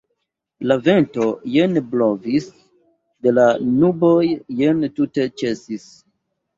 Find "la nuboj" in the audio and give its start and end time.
3.37-4.19